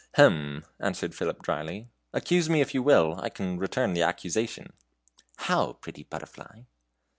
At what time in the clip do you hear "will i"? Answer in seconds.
2.81-3.29